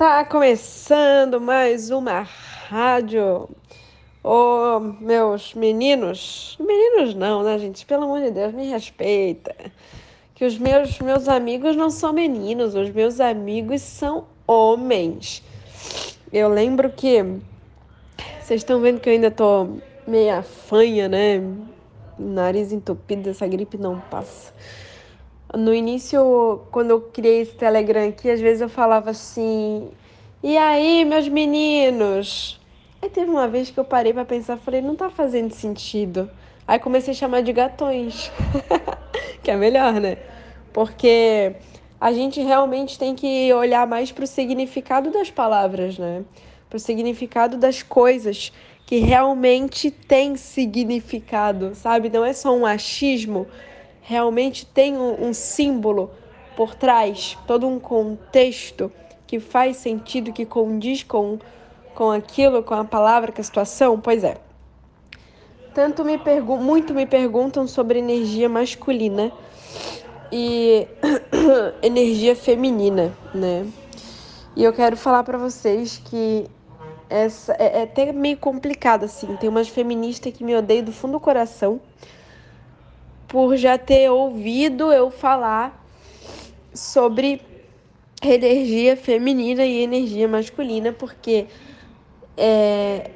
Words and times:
Tá 0.00 0.24
começando 0.24 1.38
mais 1.38 1.90
uma 1.90 2.22
rádio. 2.22 3.50
Ô, 4.24 4.30
oh, 4.30 4.80
meus 4.80 5.52
meninos, 5.52 6.56
meninos 6.58 7.14
não, 7.14 7.42
né, 7.42 7.58
gente? 7.58 7.84
Pelo 7.84 8.04
amor 8.04 8.22
de 8.22 8.30
Deus, 8.30 8.54
me 8.54 8.64
respeita. 8.66 9.54
Que 10.34 10.46
os 10.46 10.56
meus 10.56 10.98
meus 11.00 11.28
amigos 11.28 11.76
não 11.76 11.90
são 11.90 12.14
meninos, 12.14 12.74
os 12.74 12.88
meus 12.88 13.20
amigos 13.20 13.82
são 13.82 14.24
homens. 14.46 15.42
Eu 16.32 16.48
lembro 16.48 16.88
que 16.88 17.22
vocês 18.40 18.62
estão 18.62 18.80
vendo 18.80 19.00
que 19.00 19.08
eu 19.10 19.12
ainda 19.12 19.30
tô 19.30 19.68
meia 20.06 20.42
fanha, 20.42 21.10
né? 21.10 21.42
Nariz 22.18 22.72
entupido, 22.72 23.28
essa 23.28 23.46
gripe 23.46 23.76
não 23.76 24.00
passa. 24.00 24.54
No 25.56 25.74
início, 25.74 26.62
quando 26.70 26.90
eu 26.90 27.00
criei 27.00 27.40
esse 27.40 27.54
Telegram 27.54 28.08
aqui, 28.08 28.30
às 28.30 28.40
vezes 28.40 28.60
eu 28.60 28.68
falava 28.68 29.10
assim: 29.10 29.90
"E 30.42 30.56
aí, 30.56 31.04
meus 31.04 31.28
meninos?" 31.28 32.60
Aí 33.02 33.08
teve 33.08 33.30
uma 33.30 33.48
vez 33.48 33.70
que 33.70 33.78
eu 33.78 33.84
parei 33.84 34.12
para 34.12 34.24
pensar, 34.24 34.56
falei: 34.58 34.80
"Não 34.80 34.94
tá 34.94 35.10
fazendo 35.10 35.52
sentido." 35.52 36.30
Aí 36.68 36.78
comecei 36.78 37.12
a 37.12 37.16
chamar 37.16 37.42
de 37.42 37.52
gatões. 37.52 38.30
que 39.42 39.50
é 39.50 39.56
melhor, 39.56 39.94
né? 39.94 40.18
Porque 40.72 41.56
a 42.00 42.12
gente 42.12 42.40
realmente 42.40 42.96
tem 42.96 43.16
que 43.16 43.52
olhar 43.52 43.86
mais 43.88 44.12
para 44.12 44.24
o 44.24 44.26
significado 44.26 45.10
das 45.10 45.30
palavras, 45.30 45.98
né? 45.98 46.22
Para 46.68 46.76
o 46.76 46.80
significado 46.80 47.56
das 47.56 47.82
coisas 47.82 48.52
que 48.86 48.98
realmente 48.98 49.90
tem 49.90 50.36
significado, 50.36 51.74
sabe? 51.74 52.08
Não 52.08 52.24
é 52.24 52.32
só 52.32 52.56
um 52.56 52.64
achismo 52.64 53.48
realmente 54.02 54.66
tem 54.66 54.96
um, 54.96 55.28
um 55.28 55.34
símbolo 55.34 56.10
por 56.56 56.74
trás, 56.74 57.38
todo 57.46 57.66
um 57.66 57.78
contexto 57.78 58.90
que 59.26 59.38
faz 59.38 59.76
sentido, 59.76 60.32
que 60.32 60.44
condiz 60.44 61.02
com, 61.02 61.38
com 61.94 62.10
aquilo, 62.10 62.62
com 62.62 62.74
a 62.74 62.84
palavra, 62.84 63.32
com 63.32 63.40
a 63.40 63.44
situação? 63.44 64.00
Pois 64.00 64.24
é. 64.24 64.36
Tanto 65.72 66.04
me 66.04 66.18
muito 66.60 66.92
me 66.92 67.06
perguntam 67.06 67.66
sobre 67.68 68.00
energia 68.00 68.48
masculina 68.48 69.30
e 70.32 70.86
energia 71.80 72.34
feminina, 72.34 73.12
né? 73.32 73.66
E 74.56 74.64
eu 74.64 74.72
quero 74.72 74.96
falar 74.96 75.22
para 75.22 75.38
vocês 75.38 76.02
que 76.04 76.46
essa 77.08 77.52
é, 77.54 77.78
é 77.78 77.82
até 77.82 78.12
meio 78.12 78.36
complicado 78.36 79.04
assim. 79.04 79.36
Tem 79.36 79.48
umas 79.48 79.68
feministas 79.68 80.32
que 80.32 80.42
me 80.42 80.56
odeiam 80.56 80.84
do 80.84 80.92
fundo 80.92 81.12
do 81.12 81.20
coração 81.20 81.80
por 83.30 83.56
já 83.56 83.78
ter 83.78 84.10
ouvido 84.10 84.92
eu 84.92 85.08
falar 85.08 85.86
sobre 86.74 87.40
energia 88.20 88.96
feminina 88.96 89.64
e 89.64 89.82
energia 89.82 90.26
masculina, 90.26 90.92
porque 90.92 91.46
é, 92.36 93.08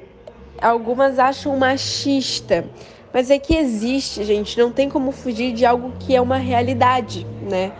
algumas 0.61 1.19
acham 1.19 1.57
machista, 1.57 2.65
mas 3.13 3.29
é 3.29 3.37
que 3.37 3.55
existe, 3.55 4.23
gente, 4.23 4.57
não 4.57 4.71
tem 4.71 4.89
como 4.89 5.11
fugir 5.11 5.51
de 5.51 5.65
algo 5.65 5.91
que 5.99 6.15
é 6.15 6.21
uma 6.21 6.37
realidade, 6.37 7.27
né? 7.41 7.73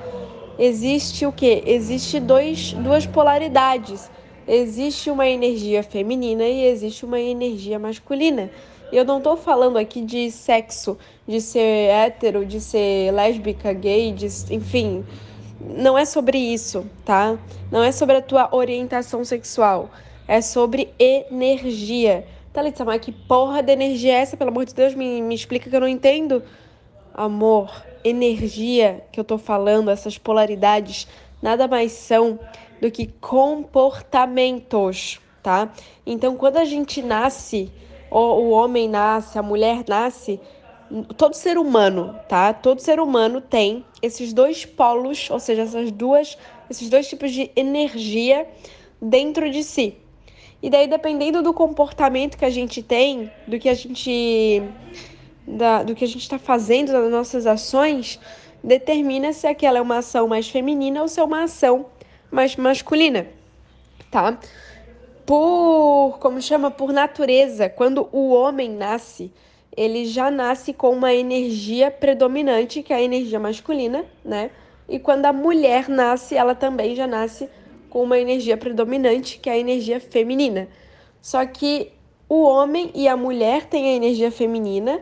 Existe 0.60 1.26
o 1.26 1.32
que? 1.32 1.64
Existe 1.66 2.20
dois, 2.20 2.74
duas 2.74 3.06
polaridades. 3.06 4.10
Existe 4.48 5.10
uma 5.10 5.28
energia 5.28 5.84
feminina 5.84 6.44
e 6.44 6.66
existe 6.66 7.06
uma 7.06 7.20
energia 7.20 7.80
masculina. 7.80 8.50
Eu 8.92 9.04
não 9.04 9.20
tô 9.20 9.36
falando 9.36 9.78
aqui 9.78 10.02
de 10.02 10.32
sexo, 10.32 10.98
de 11.28 11.42
ser 11.42 11.90
hétero, 11.90 12.46
de 12.46 12.62
ser 12.62 13.12
lésbica, 13.12 13.74
gay, 13.74 14.12
de, 14.12 14.28
enfim. 14.52 15.04
Não 15.60 15.98
é 15.98 16.06
sobre 16.06 16.38
isso, 16.38 16.86
tá? 17.04 17.40
Não 17.72 17.84
é 17.84 17.92
sobre 17.92 18.18
a 18.18 18.22
tua 18.22 18.56
orientação 18.56 19.26
sexual. 19.26 19.90
É 20.28 20.40
sobre 20.42 20.94
energia. 21.00 22.28
Thalita, 22.54 22.86
mas 22.86 23.02
que 23.02 23.12
porra 23.12 23.64
de 23.64 23.74
energia 23.74 24.14
é 24.14 24.18
essa? 24.18 24.38
Pelo 24.38 24.52
amor 24.52 24.66
de 24.66 24.76
Deus, 24.76 24.94
me, 24.94 25.20
me 25.22 25.34
explica 25.34 25.68
que 25.70 25.76
eu 25.76 25.80
não 25.80 25.88
entendo. 25.88 26.44
Amor, 27.14 27.72
energia 28.04 29.06
que 29.12 29.20
eu 29.20 29.24
tô 29.24 29.38
falando, 29.38 29.90
essas 29.90 30.18
polaridades, 30.18 31.08
nada 31.42 31.66
mais 31.68 31.94
são 31.94 32.38
do 32.82 32.92
que 32.92 33.08
comportamentos, 33.08 35.22
tá? 35.42 35.72
Então, 36.06 36.36
quando 36.36 36.58
a 36.58 36.66
gente 36.66 37.02
nasce 37.02 37.72
o 38.16 38.52
homem 38.52 38.88
nasce, 38.88 39.38
a 39.38 39.44
mulher 39.44 39.84
nasce, 39.88 40.40
todo 41.18 41.34
ser 41.34 41.58
humano, 41.58 42.16
tá? 42.28 42.54
Todo 42.54 42.80
ser 42.80 43.00
humano 43.00 43.42
tem 43.42 43.86
esses 44.02 44.34
dois 44.34 44.66
polos, 44.66 45.30
ou 45.30 45.40
seja, 45.40 45.64
essas 45.64 45.92
duas, 45.92 46.38
esses 46.70 46.90
dois 46.90 47.08
tipos 47.08 47.32
de 47.32 47.52
energia 47.56 48.48
dentro 49.02 49.50
de 49.50 49.64
si. 49.64 49.96
E 50.62 50.70
daí, 50.70 50.88
dependendo 50.88 51.42
do 51.42 51.54
comportamento 51.54 52.38
que 52.38 52.46
a 52.46 52.50
gente 52.50 52.82
tem, 52.82 53.32
do 53.48 53.60
que 53.60 53.70
a 53.70 53.74
gente 53.74 54.64
da, 55.48 55.84
do 55.84 55.94
que 55.94 56.04
a 56.04 56.08
gente 56.08 56.22
está 56.22 56.40
fazendo 56.40 56.92
das 56.92 57.12
nossas 57.12 57.46
ações, 57.46 58.20
determina 58.64 59.32
se 59.32 59.46
aquela 59.46 59.78
é 59.78 59.82
uma 59.82 59.98
ação 59.98 60.28
mais 60.28 60.50
feminina 60.50 61.02
ou 61.02 61.08
se 61.08 61.20
é 61.20 61.24
uma 61.24 61.44
ação 61.44 61.86
mais 62.32 62.56
masculina, 62.56 63.28
tá? 64.10 64.40
por, 65.26 66.18
como 66.20 66.42
chama, 66.42 66.70
por 66.70 66.94
natureza, 66.94 67.68
quando 67.68 68.08
o 68.12 68.32
homem 68.32 68.70
nasce, 68.70 69.32
ele 69.76 70.06
já 70.06 70.32
nasce 70.32 70.74
com 70.74 70.92
uma 70.92 71.14
energia 71.14 71.92
predominante, 71.92 72.82
que 72.82 72.94
é 72.94 72.98
a 72.98 73.02
energia 73.02 73.40
masculina, 73.40 74.06
né? 74.24 74.52
E 74.88 75.00
quando 75.00 75.26
a 75.26 75.34
mulher 75.34 75.90
nasce, 75.90 76.36
ela 76.36 76.56
também 76.56 76.96
já 76.96 77.08
nasce 77.08 77.50
com 77.90 78.04
uma 78.04 78.20
energia 78.20 78.56
predominante, 78.56 79.40
que 79.40 79.50
é 79.50 79.54
a 79.54 79.58
energia 79.58 80.00
feminina. 80.00 80.68
Só 81.22 81.46
que 81.46 81.92
o 82.30 82.44
homem 82.44 82.92
e 82.94 83.08
a 83.08 83.18
mulher 83.18 83.66
têm 83.66 83.90
a 83.90 83.96
energia 83.96 84.32
feminina, 84.32 85.02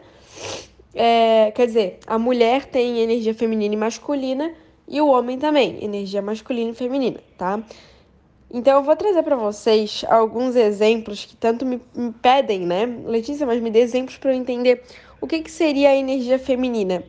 é, 0.94 1.51
quer 1.51 1.66
dizer, 1.66 2.00
a 2.06 2.17
mulher 2.17 2.66
tem 2.66 3.00
energia 3.00 3.33
feminina 3.33 3.73
e 3.73 3.78
masculina, 3.78 4.53
e 4.88 5.01
o 5.01 5.07
homem 5.07 5.38
também, 5.38 5.83
energia 5.83 6.22
masculina 6.22 6.72
e 6.72 6.73
feminina, 6.75 7.19
tá? 7.38 7.63
Então 8.53 8.77
eu 8.77 8.83
vou 8.83 8.95
trazer 8.95 9.23
para 9.23 9.35
vocês 9.35 10.05
alguns 10.07 10.55
exemplos 10.55 11.25
que 11.25 11.35
tanto 11.35 11.65
me, 11.65 11.81
me, 11.95 12.11
pedem, 12.11 12.59
né? 12.59 12.85
Letícia, 13.03 13.47
mas 13.47 13.59
me 13.59 13.71
dê 13.71 13.79
exemplos 13.79 14.15
para 14.17 14.31
eu 14.31 14.35
entender 14.35 14.83
o 15.19 15.25
que, 15.25 15.41
que 15.41 15.49
seria 15.49 15.89
a 15.89 15.95
energia 15.95 16.37
feminina. 16.37 17.03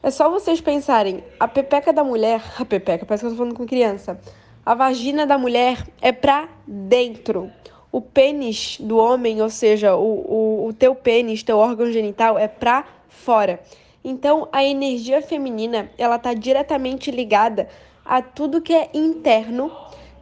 É 0.00 0.12
só 0.12 0.30
vocês 0.30 0.60
pensarem, 0.60 1.24
a 1.40 1.48
pepeca 1.48 1.92
da 1.92 2.04
mulher, 2.04 2.40
a 2.56 2.64
pepeca, 2.64 3.04
parece 3.04 3.24
que 3.24 3.26
eu 3.26 3.30
tô 3.32 3.36
falando 3.36 3.56
com 3.56 3.66
criança. 3.66 4.20
A 4.64 4.72
vagina 4.76 5.26
da 5.26 5.36
mulher 5.36 5.84
é 6.00 6.12
para 6.12 6.48
dentro. 6.64 7.50
O 7.90 8.00
pênis 8.00 8.78
do 8.78 8.96
homem, 8.96 9.42
ou 9.42 9.50
seja, 9.50 9.96
o, 9.96 10.04
o, 10.04 10.66
o 10.68 10.72
teu 10.72 10.94
pênis, 10.94 11.42
teu 11.42 11.58
órgão 11.58 11.90
genital, 11.90 12.38
é 12.38 12.46
para 12.46 12.84
fora. 13.08 13.60
Então, 14.04 14.48
a 14.52 14.62
energia 14.62 15.20
feminina, 15.20 15.90
ela 15.98 16.16
tá 16.16 16.32
diretamente 16.32 17.10
ligada 17.10 17.68
a 18.04 18.22
tudo 18.22 18.62
que 18.62 18.72
é 18.72 18.88
interno 18.94 19.70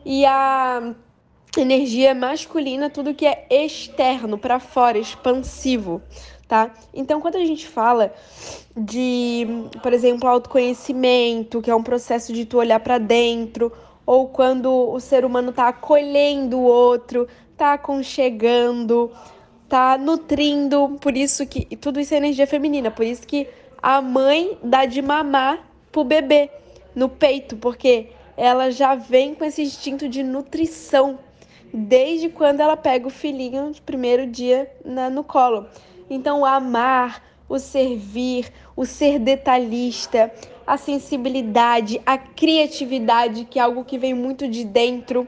e 0.08 0.24
a 0.24 0.94
energia 1.54 2.14
masculina, 2.14 2.88
tudo 2.88 3.12
que 3.12 3.26
é 3.26 3.46
externo, 3.50 4.38
para 4.38 4.58
fora, 4.58 4.96
expansivo, 4.96 6.00
tá? 6.48 6.70
Então, 6.94 7.20
quando 7.20 7.36
a 7.36 7.44
gente 7.44 7.68
fala 7.68 8.14
de, 8.74 9.46
por 9.82 9.92
exemplo, 9.92 10.26
autoconhecimento, 10.26 11.60
que 11.60 11.70
é 11.70 11.74
um 11.74 11.82
processo 11.82 12.32
de 12.32 12.46
tu 12.46 12.56
olhar 12.56 12.80
para 12.80 12.96
dentro, 12.96 13.70
ou 14.06 14.28
quando 14.28 14.72
o 14.72 14.98
ser 14.98 15.26
humano 15.26 15.52
tá 15.52 15.68
acolhendo 15.68 16.56
o 16.56 16.62
outro, 16.62 17.28
tá 17.54 17.74
aconchegando, 17.74 19.12
tá 19.68 19.98
nutrindo, 19.98 20.96
por 21.02 21.14
isso 21.18 21.46
que 21.46 21.76
tudo 21.76 22.00
isso 22.00 22.14
é 22.14 22.16
energia 22.16 22.46
feminina, 22.46 22.90
por 22.90 23.04
isso 23.04 23.26
que 23.26 23.46
a 23.82 24.00
mãe 24.00 24.56
dá 24.62 24.86
de 24.86 25.02
mamar 25.02 25.68
pro 25.92 26.02
bebê 26.02 26.48
no 26.94 27.10
peito, 27.10 27.58
porque 27.58 28.08
ela 28.38 28.70
já 28.70 28.94
vem 28.94 29.34
com 29.34 29.44
esse 29.44 29.60
instinto 29.60 30.08
de 30.08 30.22
nutrição 30.22 31.18
desde 31.74 32.28
quando 32.28 32.60
ela 32.60 32.76
pega 32.76 33.08
o 33.08 33.10
filhinho 33.10 33.72
de 33.72 33.82
primeiro 33.82 34.28
dia 34.28 34.70
na, 34.84 35.10
no 35.10 35.24
colo. 35.24 35.66
Então, 36.08 36.42
o 36.42 36.46
amar, 36.46 37.20
o 37.48 37.58
servir, 37.58 38.52
o 38.76 38.86
ser 38.86 39.18
detalhista, 39.18 40.32
a 40.64 40.76
sensibilidade, 40.76 42.00
a 42.06 42.16
criatividade, 42.16 43.44
que 43.44 43.58
é 43.58 43.62
algo 43.62 43.84
que 43.84 43.98
vem 43.98 44.14
muito 44.14 44.46
de 44.46 44.64
dentro, 44.64 45.26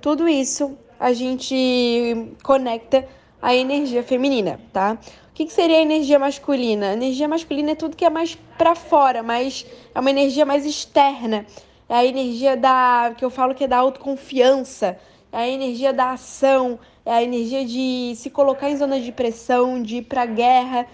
tudo 0.00 0.26
isso 0.26 0.78
a 0.98 1.12
gente 1.12 2.32
conecta 2.42 3.06
a 3.42 3.54
energia 3.54 4.02
feminina, 4.02 4.58
tá? 4.72 4.98
O 5.28 5.34
que, 5.34 5.44
que 5.44 5.52
seria 5.52 5.76
a 5.76 5.82
energia 5.82 6.18
masculina? 6.18 6.88
A 6.88 6.92
energia 6.94 7.28
masculina 7.28 7.72
é 7.72 7.74
tudo 7.74 7.94
que 7.94 8.04
é 8.04 8.08
mais 8.08 8.34
para 8.56 8.74
fora, 8.74 9.22
mas 9.22 9.66
é 9.94 10.00
uma 10.00 10.08
energia 10.08 10.46
mais 10.46 10.64
externa 10.64 11.44
é 11.88 11.94
a 11.94 12.04
energia 12.04 12.56
da 12.56 13.14
que 13.16 13.24
eu 13.24 13.30
falo 13.30 13.54
que 13.54 13.64
é 13.64 13.68
da 13.68 13.78
autoconfiança, 13.78 14.98
é 15.32 15.38
a 15.38 15.48
energia 15.48 15.92
da 15.92 16.12
ação, 16.12 16.78
é 17.04 17.12
a 17.12 17.22
energia 17.22 17.64
de 17.64 18.14
se 18.16 18.30
colocar 18.30 18.68
em 18.70 18.76
zona 18.76 19.00
de 19.00 19.12
pressão, 19.12 19.82
de 19.82 19.98
ir 19.98 20.02
pra 20.02 20.26
guerra, 20.26 20.86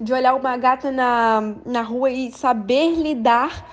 de 0.00 0.12
olhar 0.12 0.34
uma 0.34 0.56
gata 0.56 0.90
na, 0.90 1.54
na 1.66 1.82
rua 1.82 2.10
e 2.10 2.32
saber 2.32 2.94
lidar 2.94 3.66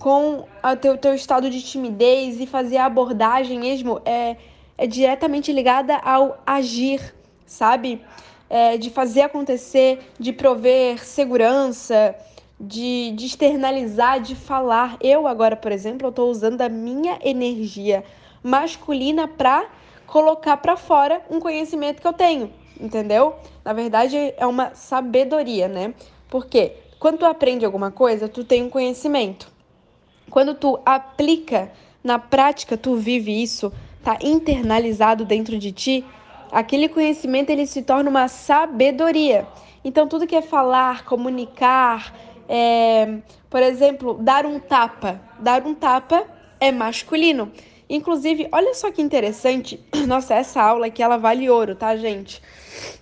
com 0.00 0.46
o 0.62 0.76
teu, 0.80 0.96
teu 0.96 1.14
estado 1.14 1.48
de 1.48 1.62
timidez 1.62 2.40
e 2.40 2.46
fazer 2.46 2.78
a 2.78 2.86
abordagem 2.86 3.60
mesmo 3.60 4.00
é, 4.04 4.36
é 4.76 4.86
diretamente 4.86 5.52
ligada 5.52 5.96
ao 5.96 6.42
agir, 6.44 7.14
sabe? 7.46 8.02
É, 8.48 8.76
de 8.76 8.90
fazer 8.90 9.22
acontecer, 9.22 10.00
de 10.18 10.32
prover 10.32 11.04
segurança, 11.04 12.16
de, 12.60 13.12
de 13.12 13.26
externalizar, 13.26 14.20
de 14.20 14.36
falar. 14.36 14.98
Eu 15.00 15.26
agora, 15.26 15.56
por 15.56 15.72
exemplo, 15.72 16.06
eu 16.06 16.10
estou 16.10 16.30
usando 16.30 16.60
a 16.60 16.68
minha 16.68 17.18
energia 17.22 18.04
masculina 18.42 19.26
para 19.26 19.66
colocar 20.06 20.56
para 20.58 20.76
fora 20.76 21.22
um 21.30 21.40
conhecimento 21.40 22.02
que 22.02 22.06
eu 22.06 22.12
tenho, 22.12 22.52
entendeu? 22.78 23.34
Na 23.64 23.72
verdade, 23.72 24.34
é 24.36 24.46
uma 24.46 24.74
sabedoria, 24.74 25.68
né? 25.68 25.94
Porque 26.28 26.72
quando 26.98 27.18
tu 27.18 27.24
aprende 27.24 27.64
alguma 27.64 27.90
coisa, 27.90 28.28
tu 28.28 28.44
tem 28.44 28.62
um 28.62 28.68
conhecimento. 28.68 29.48
Quando 30.28 30.54
tu 30.54 30.78
aplica 30.84 31.72
na 32.04 32.18
prática, 32.18 32.76
tu 32.76 32.96
vive 32.96 33.42
isso, 33.42 33.72
tá 34.02 34.18
internalizado 34.22 35.24
dentro 35.24 35.58
de 35.58 35.72
ti, 35.72 36.04
aquele 36.50 36.88
conhecimento 36.88 37.50
ele 37.50 37.66
se 37.66 37.82
torna 37.82 38.10
uma 38.10 38.28
sabedoria. 38.28 39.46
Então 39.84 40.06
tudo 40.06 40.26
que 40.26 40.36
é 40.36 40.42
falar, 40.42 41.04
comunicar, 41.04 42.14
é, 42.52 43.18
por 43.48 43.62
exemplo, 43.62 44.14
dar 44.14 44.44
um 44.44 44.58
tapa, 44.58 45.20
dar 45.38 45.64
um 45.64 45.72
tapa 45.72 46.24
é 46.58 46.72
masculino. 46.72 47.52
Inclusive, 47.88 48.48
olha 48.50 48.74
só 48.74 48.90
que 48.90 49.00
interessante. 49.00 49.78
Nossa, 50.08 50.34
essa 50.34 50.60
aula 50.60 50.86
aqui 50.86 51.00
ela 51.00 51.16
vale 51.16 51.48
ouro, 51.48 51.76
tá, 51.76 51.94
gente? 51.96 52.42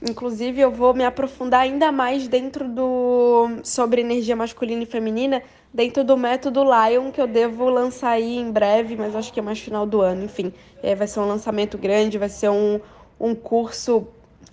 Inclusive, 0.02 0.60
eu 0.60 0.70
vou 0.70 0.92
me 0.92 1.02
aprofundar 1.02 1.62
ainda 1.62 1.90
mais 1.90 2.28
dentro 2.28 2.68
do 2.68 3.48
sobre 3.64 4.02
energia 4.02 4.36
masculina 4.36 4.82
e 4.82 4.86
feminina, 4.86 5.42
dentro 5.72 6.04
do 6.04 6.14
método 6.14 6.62
Lion, 6.62 7.10
que 7.10 7.20
eu 7.20 7.26
devo 7.26 7.70
lançar 7.70 8.10
aí 8.10 8.36
em 8.36 8.52
breve, 8.52 8.96
mas 8.96 9.16
acho 9.16 9.32
que 9.32 9.40
é 9.40 9.42
mais 9.42 9.58
final 9.58 9.86
do 9.86 10.02
ano, 10.02 10.24
enfim. 10.24 10.52
É, 10.82 10.94
vai 10.94 11.06
ser 11.06 11.20
um 11.20 11.26
lançamento 11.26 11.78
grande, 11.78 12.18
vai 12.18 12.28
ser 12.28 12.50
um, 12.50 12.78
um 13.18 13.34
curso 13.34 14.06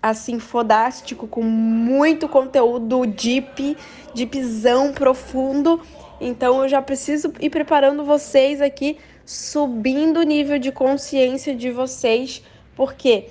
assim 0.10 0.40
fodástico 0.40 1.28
com 1.28 1.42
muito 1.42 2.28
conteúdo 2.28 3.06
deep, 3.06 3.76
deepzão 4.14 4.94
profundo. 4.94 5.82
Então 6.22 6.62
eu 6.62 6.70
já 6.70 6.82
preciso 6.82 7.34
ir 7.40 7.50
preparando 7.50 8.04
vocês 8.04 8.62
aqui 8.62 8.98
subindo 9.26 10.20
o 10.20 10.24
nível 10.24 10.60
de 10.60 10.72
consciência 10.72 11.56
de 11.56 11.72
vocês, 11.72 12.44
porque 12.76 13.28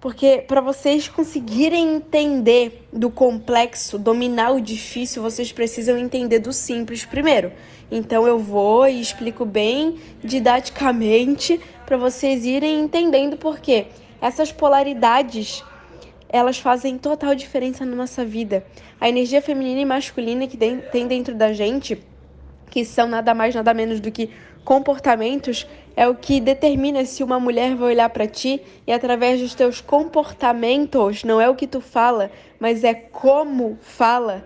porque 0.00 0.44
para 0.46 0.60
vocês 0.60 1.08
conseguirem 1.08 1.96
entender 1.96 2.86
do 2.92 3.10
complexo, 3.10 3.98
dominar 3.98 4.52
o 4.52 4.60
difícil, 4.60 5.20
vocês 5.20 5.50
precisam 5.50 5.98
entender 5.98 6.38
do 6.38 6.52
simples 6.52 7.04
primeiro. 7.04 7.50
Então 7.90 8.24
eu 8.24 8.38
vou 8.38 8.86
e 8.86 9.00
explico 9.00 9.44
bem 9.44 9.98
didaticamente 10.22 11.60
para 11.84 11.96
vocês 11.96 12.44
irem 12.44 12.80
entendendo 12.80 13.36
porque 13.36 13.86
essas 14.20 14.52
polaridades 14.52 15.64
elas 16.28 16.58
fazem 16.58 16.98
total 16.98 17.34
diferença 17.34 17.84
na 17.84 17.96
nossa 17.96 18.24
vida. 18.24 18.64
A 19.00 19.08
energia 19.08 19.40
feminina 19.40 19.80
e 19.80 19.84
masculina 19.84 20.46
que 20.46 20.56
tem 20.56 21.06
dentro 21.06 21.34
da 21.34 21.52
gente, 21.52 22.02
que 22.70 22.84
são 22.84 23.08
nada 23.08 23.34
mais 23.34 23.54
nada 23.54 23.72
menos 23.72 24.00
do 24.00 24.10
que 24.10 24.30
comportamentos 24.64 25.66
é 25.96 26.06
o 26.06 26.14
que 26.14 26.40
determina 26.40 27.04
se 27.06 27.24
uma 27.24 27.40
mulher 27.40 27.74
vai 27.74 27.88
olhar 27.88 28.10
para 28.10 28.26
ti 28.26 28.60
e 28.86 28.92
através 28.92 29.40
dos 29.40 29.54
teus 29.54 29.80
comportamentos, 29.80 31.24
não 31.24 31.40
é 31.40 31.48
o 31.48 31.54
que 31.54 31.66
tu 31.66 31.80
fala, 31.80 32.30
mas 32.60 32.84
é 32.84 32.92
como 32.92 33.78
fala. 33.80 34.44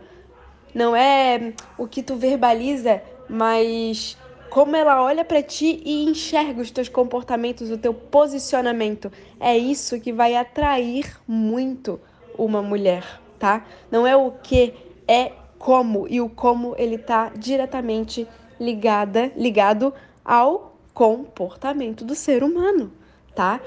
Não 0.72 0.96
é 0.96 1.52
o 1.76 1.86
que 1.86 2.02
tu 2.02 2.14
verbaliza, 2.16 3.02
mas 3.28 4.16
como 4.52 4.76
ela 4.76 5.02
olha 5.02 5.24
para 5.24 5.42
ti 5.42 5.80
e 5.82 6.04
enxerga 6.04 6.60
os 6.60 6.70
teus 6.70 6.86
comportamentos, 6.86 7.70
o 7.70 7.78
teu 7.78 7.94
posicionamento. 7.94 9.10
É 9.40 9.56
isso 9.56 9.98
que 9.98 10.12
vai 10.12 10.36
atrair 10.36 11.16
muito 11.26 11.98
uma 12.36 12.60
mulher, 12.60 13.02
tá? 13.38 13.64
Não 13.90 14.06
é 14.06 14.14
o 14.14 14.30
que, 14.30 14.74
é 15.08 15.32
como 15.58 16.06
e 16.06 16.20
o 16.20 16.28
como 16.28 16.74
ele 16.76 16.98
tá 16.98 17.32
diretamente 17.34 18.28
ligada, 18.60 19.32
ligado 19.34 19.94
ao 20.22 20.76
comportamento 20.92 22.04
do 22.04 22.14
ser 22.14 22.44
humano, 22.44 22.92
tá? 23.34 23.58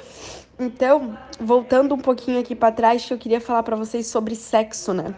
Então, 0.59 1.17
voltando 1.39 1.95
um 1.95 1.99
pouquinho 1.99 2.39
aqui 2.39 2.55
para 2.55 2.71
trás, 2.71 3.03
que 3.03 3.11
eu 3.11 3.17
queria 3.17 3.41
falar 3.41 3.63
para 3.63 3.75
vocês 3.75 4.05
sobre 4.05 4.35
sexo, 4.35 4.93
né? 4.93 5.15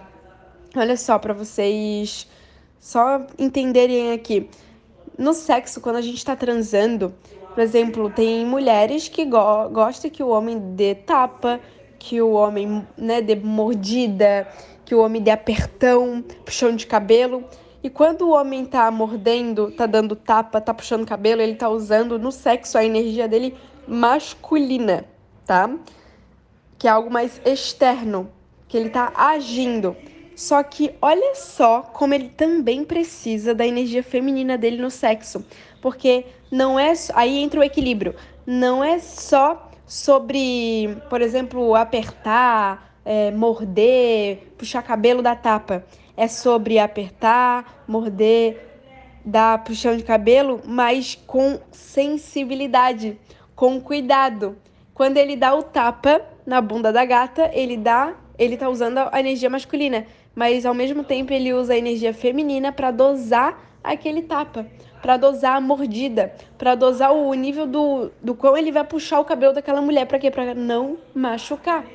Olha 0.73 0.95
só, 0.95 1.19
para 1.19 1.33
vocês 1.33 2.25
só 2.79 3.27
entenderem 3.37 4.13
aqui. 4.13 4.49
No 5.17 5.33
sexo, 5.33 5.81
quando 5.81 5.95
a 5.95 6.01
gente 6.01 6.23
tá 6.23 6.35
transando, 6.35 7.13
por 7.53 7.61
exemplo, 7.61 8.09
tem 8.09 8.45
mulheres 8.45 9.07
que 9.07 9.25
go 9.25 9.67
gostam 9.71 10.11
que 10.11 10.21
o 10.21 10.29
homem 10.29 10.59
dê 10.75 10.93
tapa, 10.93 11.59
que 11.97 12.21
o 12.21 12.33
homem, 12.33 12.87
né, 12.95 13.19
dê 13.19 13.35
mordida, 13.35 14.47
que 14.85 14.93
o 14.93 14.99
homem 14.99 15.21
dê 15.21 15.31
apertão, 15.31 16.23
puxão 16.45 16.75
de 16.75 16.85
cabelo. 16.85 17.43
E 17.83 17.89
quando 17.89 18.23
o 18.23 18.29
homem 18.29 18.63
tá 18.63 18.91
mordendo, 18.91 19.71
tá 19.71 19.87
dando 19.87 20.15
tapa, 20.15 20.61
tá 20.61 20.73
puxando 20.73 21.05
cabelo, 21.05 21.41
ele 21.41 21.55
tá 21.55 21.67
usando 21.67 22.19
no 22.19 22.31
sexo 22.31 22.77
a 22.77 22.85
energia 22.85 23.27
dele 23.27 23.55
masculina, 23.87 25.05
tá? 25.45 25.69
Que 26.77 26.87
é 26.87 26.91
algo 26.91 27.09
mais 27.09 27.41
externo, 27.43 28.29
que 28.67 28.77
ele 28.77 28.89
tá 28.89 29.11
agindo. 29.15 29.95
Só 30.37 30.61
que 30.61 30.93
olha 31.01 31.33
só 31.35 31.81
como 31.81 32.13
ele 32.13 32.29
também 32.29 32.85
precisa 32.85 33.53
da 33.53 33.65
energia 33.65 34.03
feminina 34.03 34.57
dele 34.57 34.77
no 34.77 34.91
sexo. 34.91 35.43
Porque 35.81 36.25
não 36.51 36.79
é. 36.79 36.93
Aí 37.13 37.39
entra 37.39 37.59
o 37.59 37.63
equilíbrio. 37.63 38.15
Não 38.45 38.83
é 38.83 38.99
só 38.99 39.69
sobre, 39.85 40.95
por 41.09 41.21
exemplo, 41.21 41.75
apertar, 41.75 42.93
é, 43.03 43.31
morder, 43.31 44.53
puxar 44.57 44.83
cabelo 44.83 45.21
da 45.21 45.35
tapa 45.35 45.83
é 46.17 46.27
sobre 46.27 46.79
apertar, 46.79 47.83
morder, 47.87 48.59
dar 49.23 49.63
puxão 49.63 49.95
de 49.95 50.01
cabelo, 50.01 50.59
mas 50.65 51.13
com 51.27 51.59
sensibilidade, 51.71 53.19
com 53.55 53.79
cuidado. 53.79 54.57
Quando 54.95 55.17
ele 55.17 55.35
dá 55.35 55.53
o 55.53 55.61
tapa 55.61 56.19
na 56.43 56.59
bunda 56.59 56.91
da 56.91 57.05
gata, 57.05 57.51
ele 57.53 57.77
dá, 57.77 58.15
ele 58.37 58.57
tá 58.57 58.69
usando 58.69 58.99
a 59.11 59.19
energia 59.19 59.49
masculina, 59.49 60.05
mas 60.35 60.65
ao 60.65 60.73
mesmo 60.73 61.03
tempo 61.03 61.33
ele 61.33 61.53
usa 61.53 61.73
a 61.73 61.77
energia 61.77 62.13
feminina 62.13 62.71
para 62.71 62.91
dosar 62.91 63.59
aquele 63.83 64.21
tapa, 64.21 64.67
para 65.01 65.17
dosar 65.17 65.55
a 65.55 65.61
mordida, 65.61 66.33
para 66.57 66.75
dosar 66.75 67.13
o 67.13 67.33
nível 67.33 67.65
do, 67.65 68.11
do 68.21 68.35
quão 68.35 68.57
ele 68.57 68.71
vai 68.71 68.83
puxar 68.83 69.19
o 69.19 69.25
cabelo 69.25 69.53
daquela 69.53 69.81
mulher, 69.81 70.05
para 70.05 70.19
quê? 70.19 70.29
Para 70.29 70.53
não 70.53 70.97
machucar. 71.15 71.85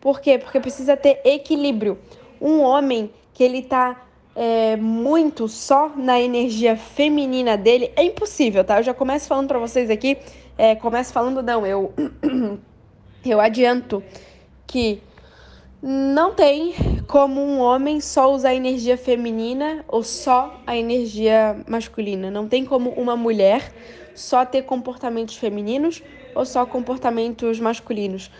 Por 0.00 0.20
quê? 0.20 0.38
Porque 0.38 0.60
precisa 0.60 0.96
ter 0.96 1.20
equilíbrio. 1.24 1.98
Um 2.40 2.60
homem 2.60 3.10
que 3.34 3.44
ele 3.44 3.62
tá 3.62 4.02
é, 4.34 4.76
muito 4.76 5.48
só 5.48 5.90
na 5.94 6.20
energia 6.20 6.76
feminina 6.76 7.56
dele, 7.56 7.92
é 7.96 8.02
impossível, 8.02 8.64
tá? 8.64 8.78
Eu 8.78 8.82
já 8.82 8.94
começo 8.94 9.28
falando 9.28 9.48
para 9.48 9.58
vocês 9.58 9.90
aqui, 9.90 10.16
é, 10.56 10.74
começo 10.74 11.12
falando, 11.12 11.42
não, 11.42 11.66
eu, 11.66 11.92
eu 13.24 13.40
adianto 13.40 14.02
que 14.66 15.02
não 15.82 16.34
tem 16.34 16.74
como 17.06 17.40
um 17.40 17.58
homem 17.58 18.00
só 18.00 18.32
usar 18.32 18.50
a 18.50 18.54
energia 18.54 18.96
feminina 18.96 19.84
ou 19.88 20.02
só 20.02 20.60
a 20.66 20.76
energia 20.76 21.62
masculina. 21.66 22.30
Não 22.30 22.46
tem 22.46 22.64
como 22.64 22.90
uma 22.90 23.16
mulher 23.16 23.72
só 24.14 24.44
ter 24.44 24.62
comportamentos 24.62 25.36
femininos 25.36 26.02
ou 26.34 26.44
só 26.44 26.66
comportamentos 26.66 27.58
masculinos. 27.58 28.30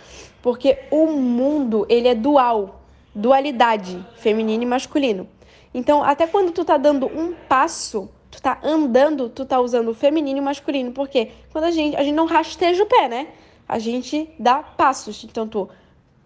Porque 0.42 0.78
o 0.90 1.06
mundo, 1.06 1.86
ele 1.88 2.08
é 2.08 2.14
dual 2.14 2.80
dualidade 3.14 4.04
feminino 4.16 4.62
e 4.62 4.66
masculino. 4.66 5.28
Então, 5.74 6.02
até 6.02 6.26
quando 6.26 6.52
tu 6.52 6.64
tá 6.64 6.76
dando 6.76 7.06
um 7.06 7.32
passo, 7.48 8.08
tu 8.30 8.40
tá 8.40 8.58
andando, 8.62 9.28
tu 9.28 9.44
tá 9.44 9.60
usando 9.60 9.88
o 9.88 9.94
feminino 9.94 10.38
e 10.38 10.40
o 10.40 10.44
masculino, 10.44 10.92
porque 10.92 11.30
quando 11.52 11.64
a 11.64 11.70
gente, 11.70 11.96
a 11.96 12.02
gente 12.02 12.14
não 12.14 12.26
rasteja 12.26 12.82
o 12.82 12.86
pé, 12.86 13.08
né? 13.08 13.28
A 13.68 13.78
gente 13.78 14.28
dá 14.38 14.62
passos. 14.62 15.24
Então, 15.24 15.46
tu 15.46 15.68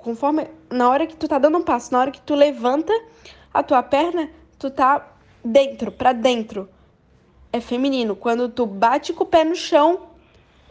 conforme 0.04 0.46
na 0.70 0.88
hora 0.88 1.06
que 1.06 1.16
tu 1.16 1.26
tá 1.26 1.38
dando 1.38 1.58
um 1.58 1.62
passo, 1.62 1.92
na 1.92 1.99
hora 1.99 2.11
que 2.11 2.20
tu 2.20 2.34
levanta 2.34 2.92
a 3.52 3.62
tua 3.62 3.82
perna, 3.82 4.30
tu 4.58 4.70
tá 4.70 5.04
dentro, 5.44 5.90
para 5.90 6.12
dentro. 6.12 6.68
É 7.52 7.61
feminino. 7.61 8.14
Quando 8.14 8.49
tu 8.49 8.66
bate 8.66 9.12
com 9.12 9.25
o 9.25 9.26
pé 9.26 9.42
no 9.44 9.56
chão, 9.56 10.02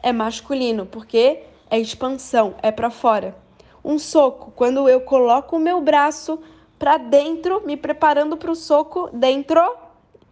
é 0.02 0.14
masculino, 0.14 0.86
porque 0.86 1.44
é 1.70 1.80
expansão, 1.80 2.56
é 2.62 2.72
para 2.72 2.90
fora 2.90 3.44
um 3.84 4.00
soco, 4.00 4.52
quando 4.56 4.88
eu 4.88 5.02
coloco 5.02 5.58
o 5.58 5.60
meu 5.60 5.82
braço 5.82 6.40
para 6.80 6.98
dentro, 6.98 7.62
me 7.66 7.76
preparando 7.76 8.38
para 8.38 8.52
o 8.52 8.56
soco 8.56 9.10
dentro, 9.12 9.62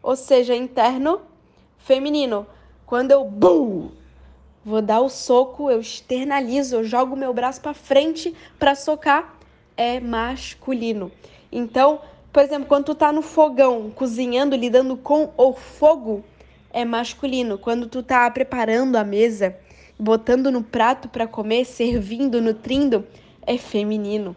ou 0.02 0.16
seja, 0.16 0.56
interno, 0.56 1.22
feminino. 1.78 2.48
Quando 2.86 3.12
eu 3.12 3.24
bum, 3.26 3.90
vou 4.64 4.82
dar 4.82 5.02
o 5.02 5.10
soco, 5.10 5.70
eu 5.70 5.80
externalizo, 5.80 6.76
eu 6.76 6.84
jogo 6.84 7.16
meu 7.16 7.34
braço 7.34 7.62
para 7.62 7.74
frente 7.74 8.36
para 8.60 8.76
socar, 8.76 9.36
é 9.76 10.00
masculino. 10.00 11.12
Então, 11.52 12.02
por 12.32 12.44
exemplo, 12.44 12.68
quando 12.68 12.86
tu 12.86 12.96
tá 12.96 13.12
no 13.12 13.22
fogão, 13.22 13.92
cozinhando, 13.92 14.56
lidando 14.56 14.96
com 14.96 15.32
o 15.36 15.54
fogo, 15.54 16.24
é 16.72 16.86
masculino. 16.86 17.58
Quando 17.58 17.88
tu 17.88 18.02
tá 18.02 18.30
preparando 18.32 18.96
a 18.96 19.04
mesa, 19.04 19.56
botando 20.00 20.52
no 20.52 20.64
prato 20.64 21.10
para 21.10 21.28
comer, 21.28 21.66
servindo, 21.66 22.42
nutrindo, 22.42 23.06
é 23.46 23.58
feminino. 23.58 24.36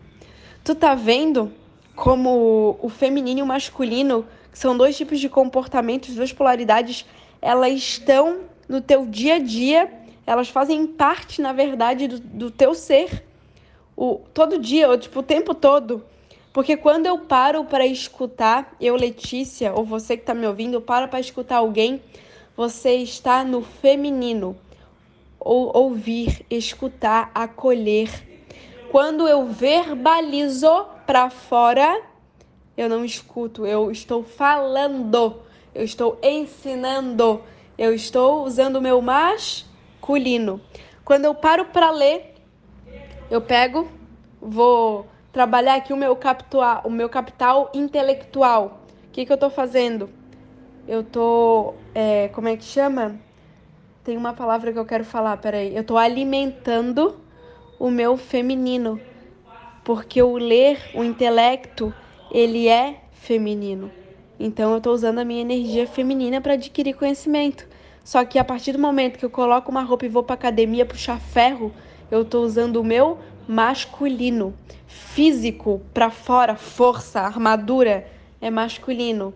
Tu 0.64 0.74
tá 0.74 0.94
vendo 0.94 1.52
como 1.94 2.76
o 2.82 2.88
feminino 2.88 3.40
e 3.40 3.42
o 3.42 3.46
masculino, 3.46 4.26
que 4.50 4.58
são 4.58 4.76
dois 4.76 4.96
tipos 4.96 5.20
de 5.20 5.28
comportamentos, 5.28 6.14
duas 6.14 6.32
polaridades, 6.32 7.06
elas 7.40 7.74
estão 7.74 8.40
no 8.68 8.80
teu 8.80 9.06
dia 9.06 9.36
a 9.36 9.38
dia, 9.38 9.92
elas 10.26 10.48
fazem 10.48 10.86
parte, 10.86 11.40
na 11.40 11.52
verdade, 11.52 12.08
do, 12.08 12.18
do 12.20 12.50
teu 12.50 12.74
ser. 12.74 13.24
O, 13.96 14.20
todo 14.32 14.58
dia, 14.58 14.88
ou, 14.88 14.98
tipo, 14.98 15.20
o 15.20 15.22
tempo 15.22 15.54
todo. 15.54 16.04
Porque 16.52 16.76
quando 16.76 17.06
eu 17.06 17.18
paro 17.18 17.64
para 17.64 17.86
escutar, 17.86 18.74
eu, 18.80 18.94
Letícia, 18.94 19.72
ou 19.74 19.84
você 19.84 20.16
que 20.16 20.22
está 20.22 20.34
me 20.34 20.46
ouvindo, 20.46 20.80
para 20.80 21.08
para 21.08 21.20
escutar 21.20 21.56
alguém, 21.56 22.00
você 22.56 22.94
está 22.94 23.44
no 23.44 23.62
feminino. 23.62 24.56
Ou 25.38 25.76
ouvir, 25.76 26.46
escutar, 26.48 27.30
acolher. 27.34 28.08
Quando 28.90 29.26
eu 29.26 29.46
verbalizo 29.46 30.86
para 31.04 31.28
fora, 31.28 32.00
eu 32.76 32.88
não 32.88 33.04
escuto, 33.04 33.66
eu 33.66 33.90
estou 33.90 34.22
falando, 34.22 35.40
eu 35.74 35.84
estou 35.84 36.18
ensinando, 36.22 37.42
eu 37.76 37.92
estou 37.92 38.44
usando 38.44 38.76
o 38.76 38.80
meu 38.80 39.02
masculino. 40.04 40.60
Quando 41.04 41.24
eu 41.24 41.34
paro 41.34 41.64
para 41.66 41.90
ler, 41.90 42.34
eu 43.30 43.40
pego, 43.40 43.88
vou 44.40 45.06
trabalhar 45.32 45.76
aqui 45.76 45.92
o 45.92 45.96
meu 45.96 46.14
capital, 46.14 46.82
o 46.84 46.90
meu 46.90 47.08
capital 47.08 47.70
intelectual. 47.74 48.80
O 49.08 49.10
que, 49.10 49.24
que 49.24 49.32
eu 49.32 49.34
estou 49.34 49.50
fazendo? 49.50 50.10
Eu 50.86 51.00
estou, 51.00 51.76
é, 51.94 52.28
como 52.28 52.48
é 52.48 52.56
que 52.56 52.64
chama? 52.64 53.18
Tem 54.04 54.16
uma 54.16 54.34
palavra 54.34 54.72
que 54.72 54.78
eu 54.78 54.84
quero 54.84 55.04
falar, 55.04 55.38
peraí. 55.38 55.74
Eu 55.74 55.80
estou 55.80 55.96
alimentando 55.96 57.18
o 57.78 57.90
meu 57.90 58.18
feminino, 58.18 59.00
porque 59.82 60.22
o 60.22 60.36
ler, 60.36 60.78
o 60.94 61.02
intelecto, 61.02 61.94
ele 62.30 62.68
é 62.68 63.00
feminino. 63.12 63.90
Então 64.38 64.72
eu 64.72 64.78
estou 64.78 64.92
usando 64.92 65.20
a 65.20 65.24
minha 65.24 65.40
energia 65.40 65.86
feminina 65.86 66.40
para 66.40 66.54
adquirir 66.54 66.94
conhecimento. 66.94 67.66
Só 68.04 68.24
que 68.24 68.38
a 68.38 68.44
partir 68.44 68.72
do 68.72 68.78
momento 68.78 69.18
que 69.18 69.24
eu 69.24 69.30
coloco 69.30 69.70
uma 69.70 69.82
roupa 69.82 70.04
e 70.04 70.08
vou 70.10 70.22
para 70.22 70.34
academia 70.34 70.84
puxar 70.84 71.18
ferro, 71.18 71.72
eu 72.10 72.22
estou 72.22 72.44
usando 72.44 72.76
o 72.76 72.84
meu 72.84 73.18
masculino. 73.48 74.54
Físico 74.86 75.80
para 75.92 76.10
fora, 76.10 76.54
força, 76.54 77.20
armadura 77.20 78.06
é 78.40 78.50
masculino. 78.50 79.32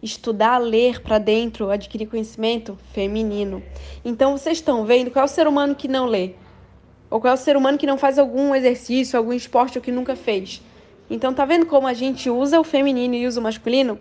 Estudar, 0.00 0.58
ler 0.58 1.02
para 1.02 1.18
dentro, 1.18 1.70
adquirir 1.70 2.06
conhecimento, 2.06 2.78
feminino. 2.92 3.62
Então 4.04 4.36
vocês 4.36 4.58
estão 4.58 4.84
vendo 4.84 5.10
qual 5.10 5.24
é 5.24 5.26
o 5.26 5.28
ser 5.28 5.46
humano 5.46 5.74
que 5.74 5.88
não 5.88 6.06
lê? 6.06 6.34
Ou 7.10 7.20
qual 7.20 7.32
é 7.32 7.34
o 7.34 7.38
ser 7.38 7.56
humano 7.56 7.76
que 7.76 7.86
não 7.86 7.98
faz 7.98 8.18
algum 8.18 8.54
exercício, 8.54 9.18
algum 9.18 9.32
esporte 9.32 9.78
ou 9.78 9.84
que 9.84 9.92
nunca 9.92 10.16
fez? 10.16 10.62
Então 11.10 11.34
tá 11.34 11.44
vendo 11.44 11.66
como 11.66 11.86
a 11.86 11.92
gente 11.92 12.30
usa 12.30 12.58
o 12.58 12.64
feminino 12.64 13.14
e 13.14 13.26
usa 13.26 13.38
o 13.38 13.42
masculino? 13.42 13.98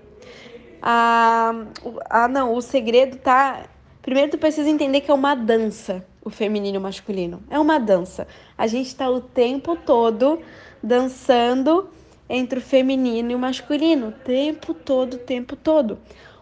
Ah, 0.81 1.65
ah 2.09 2.27
não, 2.27 2.53
o 2.53 2.61
segredo 2.61 3.17
tá. 3.17 3.65
Primeiro 4.01 4.31
tu 4.31 4.37
precisa 4.37 4.69
entender 4.69 5.01
que 5.01 5.11
é 5.11 5.13
uma 5.13 5.35
dança 5.35 6.05
o 6.23 6.29
feminino 6.29 6.75
e 6.75 6.77
o 6.77 6.81
masculino. 6.81 7.43
É 7.49 7.59
uma 7.59 7.79
dança. 7.79 8.27
A 8.57 8.67
gente 8.67 8.87
está 8.87 9.09
o 9.09 9.19
tempo 9.19 9.75
todo 9.75 10.39
dançando 10.81 11.89
entre 12.29 12.59
o 12.59 12.61
feminino 12.61 13.31
e 13.31 13.35
o 13.35 13.39
masculino, 13.39 14.09
o 14.09 14.11
tempo 14.11 14.73
todo, 14.73 15.15
o 15.15 15.19
tempo 15.19 15.55
todo. 15.55 15.97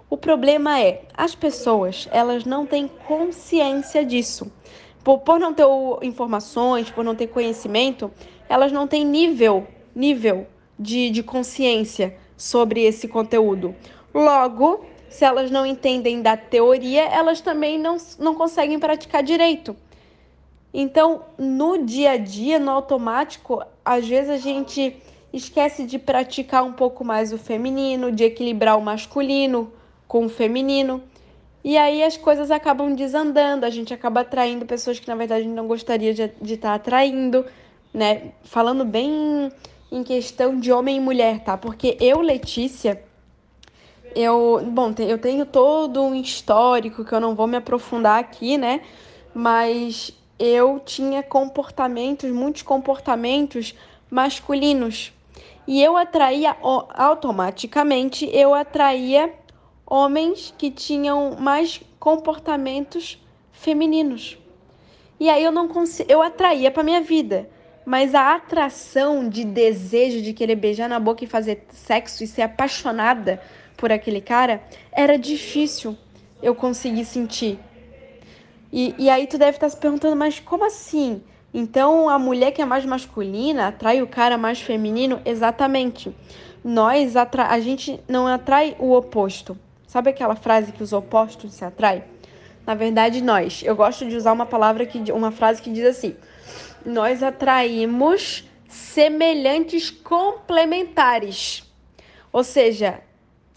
O 0.09 0.17
problema 0.17 0.79
é, 0.79 1.03
as 1.15 1.33
pessoas, 1.33 2.07
elas 2.11 2.43
não 2.43 2.65
têm 2.65 2.87
consciência 3.07 4.05
disso. 4.05 4.51
Por, 5.03 5.19
por 5.19 5.39
não 5.39 5.53
ter 5.53 5.65
informações, 6.01 6.89
por 6.91 7.03
não 7.03 7.15
ter 7.15 7.27
conhecimento, 7.27 8.11
elas 8.47 8.71
não 8.71 8.87
têm 8.87 9.05
nível, 9.05 9.67
nível 9.95 10.45
de, 10.77 11.09
de 11.09 11.23
consciência 11.23 12.17
sobre 12.35 12.83
esse 12.83 13.07
conteúdo. 13.07 13.75
Logo, 14.13 14.85
se 15.09 15.25
elas 15.25 15.49
não 15.49 15.65
entendem 15.65 16.21
da 16.21 16.37
teoria, 16.37 17.03
elas 17.03 17.41
também 17.41 17.79
não, 17.79 17.97
não 18.17 18.35
conseguem 18.35 18.79
praticar 18.79 19.23
direito. 19.23 19.75
Então, 20.73 21.23
no 21.37 21.83
dia 21.83 22.11
a 22.11 22.17
dia, 22.17 22.59
no 22.59 22.71
automático, 22.71 23.63
às 23.83 24.07
vezes 24.07 24.29
a 24.29 24.37
gente 24.37 24.95
esquece 25.33 25.85
de 25.85 25.97
praticar 25.97 26.63
um 26.63 26.73
pouco 26.73 27.03
mais 27.03 27.33
o 27.33 27.37
feminino, 27.37 28.11
de 28.11 28.23
equilibrar 28.23 28.77
o 28.77 28.81
masculino 28.81 29.71
com 30.07 30.25
o 30.25 30.29
feminino. 30.29 31.03
E 31.63 31.77
aí 31.77 32.03
as 32.03 32.15
coisas 32.15 32.51
acabam 32.51 32.93
desandando, 32.95 33.65
a 33.65 33.69
gente 33.69 33.93
acaba 33.93 34.21
atraindo 34.21 34.65
pessoas 34.65 34.99
que 34.99 35.07
na 35.07 35.15
verdade 35.15 35.47
não 35.47 35.67
gostaria 35.67 36.13
de, 36.13 36.53
estar 36.53 36.73
atraindo, 36.73 37.45
né? 37.93 38.31
Falando 38.43 38.85
bem 38.85 39.51
em 39.91 40.03
questão 40.03 40.59
de 40.59 40.71
homem 40.71 40.97
e 40.97 40.99
mulher, 40.99 41.39
tá? 41.43 41.57
Porque 41.57 41.97
eu, 41.99 42.21
Letícia, 42.21 43.03
eu, 44.15 44.61
bom, 44.71 44.93
eu 44.99 45.17
tenho 45.17 45.45
todo 45.45 46.01
um 46.01 46.15
histórico 46.15 47.03
que 47.03 47.13
eu 47.13 47.19
não 47.19 47.35
vou 47.35 47.47
me 47.47 47.57
aprofundar 47.57 48.19
aqui, 48.19 48.57
né? 48.57 48.81
Mas 49.33 50.13
eu 50.37 50.79
tinha 50.79 51.21
comportamentos, 51.21 52.31
muitos 52.31 52.61
comportamentos 52.61 53.75
masculinos. 54.09 55.13
E 55.67 55.83
eu 55.83 55.95
atraía 55.97 56.55
automaticamente, 56.61 58.29
eu 58.33 58.55
atraía 58.55 59.31
homens 59.85 60.53
que 60.57 60.71
tinham 60.71 61.35
mais 61.39 61.81
comportamentos 61.99 63.21
femininos. 63.51 64.37
E 65.19 65.29
aí 65.29 65.43
eu 65.43 65.51
não 65.51 65.67
consigo, 65.67 66.09
eu 66.11 66.21
atraía 66.21 66.71
para 66.71 66.81
minha 66.81 67.01
vida, 67.01 67.49
mas 67.85 68.15
a 68.15 68.35
atração 68.35 69.27
de 69.27 69.43
desejo 69.43 70.21
de 70.21 70.31
querer 70.31 70.55
beijar 70.55 70.87
na 70.87 70.99
boca 70.99 71.23
e 71.23 71.27
fazer 71.27 71.65
sexo 71.69 72.23
e 72.23 72.27
ser 72.27 72.43
apaixonada 72.43 73.41
por 73.79 73.91
aquele 73.91 74.19
cara, 74.19 74.61
era 74.91 75.17
difícil 75.17 75.97
eu 76.43 76.53
conseguir 76.53 77.05
sentir. 77.05 77.57
E, 78.71 78.93
e 78.97 79.09
aí 79.09 79.25
tu 79.25 79.37
deve 79.37 79.57
estar 79.57 79.69
se 79.69 79.77
perguntando, 79.77 80.15
mas 80.15 80.39
como 80.39 80.65
assim? 80.65 81.23
Então 81.53 82.09
a 82.09 82.19
mulher 82.19 82.51
que 82.51 82.61
é 82.61 82.65
mais 82.65 82.85
masculina 82.85 83.67
atrai 83.67 84.01
o 84.01 84.07
cara 84.07 84.37
mais 84.37 84.61
feminino? 84.61 85.21
Exatamente. 85.25 86.15
Nós 86.63 87.15
atra 87.15 87.47
a 87.47 87.59
gente 87.59 87.99
não 88.07 88.27
atrai 88.27 88.75
o 88.79 88.93
oposto. 88.93 89.57
Sabe 89.87 90.09
aquela 90.09 90.35
frase 90.35 90.71
que 90.71 90.83
os 90.83 90.93
opostos 90.93 91.53
se 91.53 91.65
atraem? 91.65 92.03
Na 92.67 92.75
verdade, 92.75 93.23
nós. 93.23 93.63
Eu 93.63 93.75
gosto 93.75 94.07
de 94.07 94.15
usar 94.15 94.33
uma 94.33 94.45
palavra 94.45 94.85
que 94.85 95.11
uma 95.11 95.31
frase 95.31 95.61
que 95.61 95.71
diz 95.71 95.85
assim: 95.85 96.15
nós 96.85 97.23
atraímos 97.23 98.43
semelhantes 98.67 99.89
complementares. 99.89 101.63
Ou 102.31 102.43
seja, 102.43 103.01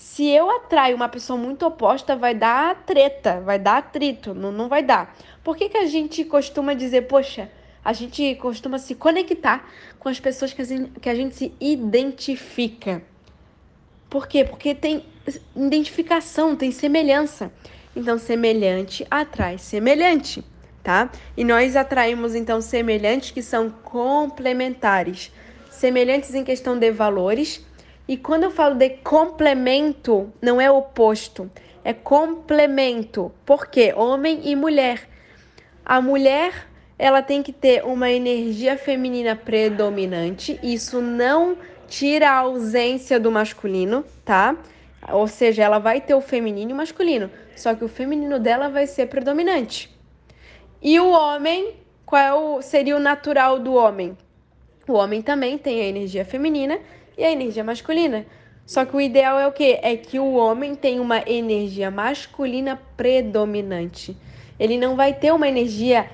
se 0.02 0.26
eu 0.28 0.50
atraio 0.50 0.96
uma 0.96 1.08
pessoa 1.08 1.38
muito 1.38 1.64
oposta, 1.64 2.16
vai 2.16 2.34
dar 2.34 2.74
treta, 2.84 3.40
vai 3.40 3.56
dar 3.56 3.76
atrito, 3.76 4.34
não, 4.34 4.50
não 4.50 4.68
vai 4.68 4.82
dar. 4.82 5.16
Por 5.44 5.56
que, 5.56 5.68
que 5.68 5.78
a 5.78 5.86
gente 5.86 6.24
costuma 6.24 6.74
dizer, 6.74 7.02
poxa, 7.02 7.48
a 7.84 7.92
gente 7.92 8.34
costuma 8.34 8.80
se 8.80 8.96
conectar 8.96 9.64
com 10.00 10.08
as 10.08 10.18
pessoas 10.18 10.52
que 10.52 10.60
a 10.60 10.64
gente, 10.64 10.90
que 10.98 11.08
a 11.08 11.14
gente 11.14 11.36
se 11.36 11.54
identifica? 11.60 13.00
Por 14.10 14.26
quê? 14.26 14.42
Porque 14.42 14.74
tem 14.74 15.04
identificação, 15.54 16.56
tem 16.56 16.72
semelhança. 16.72 17.52
Então, 17.94 18.18
semelhante 18.18 19.06
atrai 19.08 19.56
semelhante, 19.56 20.44
tá? 20.82 21.12
E 21.36 21.44
nós 21.44 21.76
atraímos, 21.76 22.34
então, 22.34 22.60
semelhantes 22.60 23.30
que 23.30 23.40
são 23.40 23.70
complementares. 23.70 25.30
Semelhantes 25.70 26.34
em 26.34 26.42
questão 26.42 26.76
de 26.76 26.90
valores 26.90 27.64
e 28.12 28.16
quando 28.18 28.42
eu 28.42 28.50
falo 28.50 28.74
de 28.74 28.90
complemento, 28.90 30.30
não 30.38 30.60
é 30.60 30.70
oposto, 30.70 31.50
é 31.82 31.94
complemento. 31.94 33.32
Por 33.46 33.68
quê? 33.68 33.94
Homem 33.96 34.42
e 34.44 34.54
mulher. 34.54 35.08
A 35.82 35.98
mulher, 35.98 36.68
ela 36.98 37.22
tem 37.22 37.42
que 37.42 37.54
ter 37.54 37.82
uma 37.86 38.10
energia 38.10 38.76
feminina 38.76 39.34
predominante. 39.34 40.60
Isso 40.62 41.00
não 41.00 41.56
tira 41.88 42.28
a 42.28 42.36
ausência 42.40 43.18
do 43.18 43.32
masculino, 43.32 44.04
tá? 44.26 44.58
Ou 45.10 45.26
seja, 45.26 45.62
ela 45.62 45.78
vai 45.78 45.98
ter 45.98 46.14
o 46.14 46.20
feminino 46.20 46.72
e 46.72 46.74
o 46.74 46.76
masculino, 46.76 47.30
só 47.56 47.74
que 47.74 47.82
o 47.82 47.88
feminino 47.88 48.38
dela 48.38 48.68
vai 48.68 48.86
ser 48.86 49.06
predominante. 49.06 49.90
E 50.82 51.00
o 51.00 51.08
homem, 51.08 51.76
qual 52.04 52.58
é 52.58 52.62
seria 52.62 52.94
o 52.94 53.00
natural 53.00 53.58
do 53.58 53.72
homem? 53.72 54.14
O 54.86 54.92
homem 54.92 55.22
também 55.22 55.56
tem 55.56 55.80
a 55.80 55.86
energia 55.86 56.26
feminina 56.26 56.78
e 57.16 57.24
a 57.24 57.30
energia 57.30 57.64
masculina. 57.64 58.26
Só 58.64 58.84
que 58.84 58.96
o 58.96 59.00
ideal 59.00 59.38
é 59.38 59.46
o 59.46 59.52
quê? 59.52 59.78
É 59.82 59.96
que 59.96 60.18
o 60.18 60.34
homem 60.34 60.74
tenha 60.74 61.02
uma 61.02 61.18
energia 61.26 61.90
masculina 61.90 62.80
predominante. 62.96 64.16
Ele 64.58 64.78
não 64.78 64.94
vai 64.94 65.12
ter 65.12 65.32
uma 65.32 65.48
energia, 65.48 66.08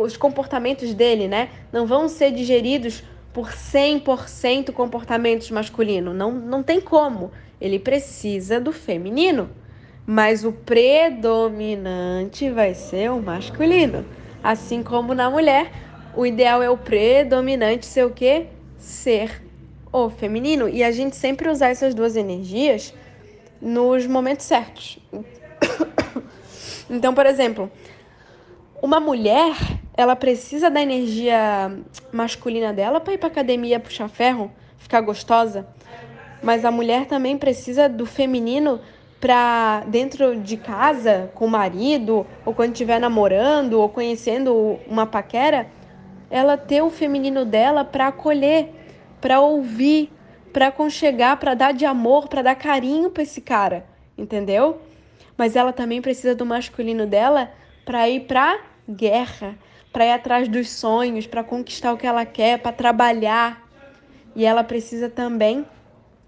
os 0.00 0.16
comportamentos 0.16 0.94
dele, 0.94 1.28
né? 1.28 1.50
Não 1.72 1.86
vão 1.86 2.08
ser 2.08 2.32
digeridos 2.32 3.02
por 3.32 3.50
100% 3.50 4.72
comportamentos 4.72 5.50
masculinos. 5.50 6.14
Não, 6.14 6.32
não 6.32 6.62
tem 6.62 6.80
como. 6.80 7.30
Ele 7.60 7.78
precisa 7.78 8.58
do 8.58 8.72
feminino. 8.72 9.50
mas 10.06 10.44
o 10.44 10.52
predominante 10.52 12.48
vai 12.48 12.74
ser 12.74 13.10
o 13.10 13.20
masculino. 13.20 14.06
Assim 14.42 14.82
como 14.82 15.12
na 15.14 15.28
mulher, 15.28 15.70
o 16.14 16.24
ideal 16.24 16.62
é 16.62 16.70
o 16.70 16.76
predominante 16.76 17.84
ser 17.84 18.06
o 18.06 18.10
quê? 18.10 18.46
Ser 18.78 19.42
o 19.92 20.10
feminino. 20.10 20.68
E 20.68 20.82
a 20.84 20.90
gente 20.90 21.16
sempre 21.16 21.48
usar 21.48 21.68
essas 21.68 21.94
duas 21.94 22.16
energias 22.16 22.92
nos 23.60 24.06
momentos 24.06 24.46
certos. 24.46 24.98
Então, 26.88 27.12
por 27.12 27.26
exemplo, 27.26 27.70
uma 28.80 29.00
mulher, 29.00 29.56
ela 29.96 30.14
precisa 30.14 30.70
da 30.70 30.80
energia 30.80 31.76
masculina 32.12 32.72
dela 32.72 33.00
para 33.00 33.14
ir 33.14 33.18
para 33.18 33.28
academia 33.28 33.80
puxar 33.80 34.08
ferro, 34.08 34.52
ficar 34.78 35.00
gostosa. 35.00 35.66
Mas 36.42 36.64
a 36.64 36.70
mulher 36.70 37.06
também 37.06 37.36
precisa 37.36 37.88
do 37.88 38.06
feminino 38.06 38.80
para 39.20 39.82
dentro 39.88 40.36
de 40.36 40.56
casa 40.56 41.30
com 41.34 41.46
o 41.46 41.50
marido, 41.50 42.26
ou 42.44 42.54
quando 42.54 42.72
estiver 42.72 43.00
namorando 43.00 43.80
ou 43.80 43.88
conhecendo 43.88 44.78
uma 44.86 45.06
paquera, 45.06 45.66
ela 46.30 46.56
ter 46.56 46.82
o 46.82 46.90
feminino 46.90 47.44
dela 47.44 47.84
para 47.84 48.08
acolher, 48.08 48.74
para 49.26 49.40
ouvir, 49.40 50.08
para 50.52 50.68
aconchegar, 50.68 51.36
para 51.36 51.52
dar 51.54 51.72
de 51.72 51.84
amor, 51.84 52.28
para 52.28 52.42
dar 52.42 52.54
carinho 52.54 53.10
para 53.10 53.24
esse 53.24 53.40
cara, 53.40 53.84
entendeu? 54.16 54.80
Mas 55.36 55.56
ela 55.56 55.72
também 55.72 56.00
precisa 56.00 56.32
do 56.32 56.46
masculino 56.46 57.08
dela 57.08 57.50
para 57.84 58.08
ir 58.08 58.20
para 58.20 58.56
guerra, 58.88 59.58
para 59.92 60.06
ir 60.06 60.12
atrás 60.12 60.46
dos 60.46 60.70
sonhos, 60.70 61.26
para 61.26 61.42
conquistar 61.42 61.92
o 61.92 61.96
que 61.96 62.06
ela 62.06 62.24
quer, 62.24 62.60
para 62.60 62.70
trabalhar. 62.70 63.68
E 64.36 64.44
ela 64.44 64.62
precisa 64.62 65.10
também 65.10 65.66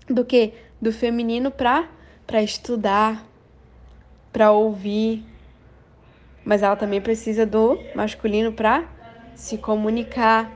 do 0.09 0.25
que? 0.25 0.55
Do 0.83 0.93
feminino 0.93 1.53
para 1.53 1.89
para 2.27 2.43
estudar, 2.43 3.25
para 4.33 4.51
ouvir. 4.51 5.25
Mas 6.45 6.65
ela 6.65 6.75
também 6.75 7.01
precisa 7.01 7.47
do 7.47 7.79
masculino 7.95 8.53
para 8.53 8.89
se 9.37 9.57
comunicar, 9.57 10.51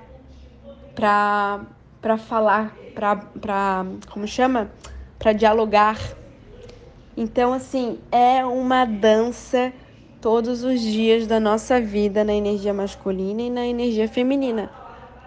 para 0.92 1.64
para 2.02 2.18
falar, 2.18 2.76
para 2.94 3.86
como 4.10 4.26
chama? 4.26 4.70
Para 5.18 5.32
dialogar. 5.32 5.98
Então 7.16 7.52
assim, 7.52 7.98
é 8.10 8.44
uma 8.44 8.84
dança 8.84 9.72
todos 10.20 10.64
os 10.64 10.80
dias 10.80 11.26
da 11.26 11.40
nossa 11.40 11.80
vida 11.80 12.24
na 12.24 12.34
energia 12.34 12.74
masculina 12.74 13.42
e 13.42 13.50
na 13.50 13.66
energia 13.66 14.08
feminina. 14.08 14.70